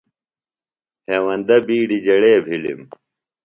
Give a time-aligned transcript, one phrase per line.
[1.07, 2.81] ہیوندہ بِیڈیۡ جڑے بِھلِم۔